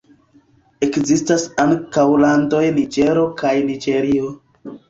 [0.87, 4.35] Ekzistas ankaŭ landoj Niĝero kaj Niĝerio.